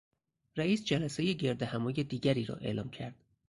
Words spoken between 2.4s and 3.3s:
را اعلام کرد.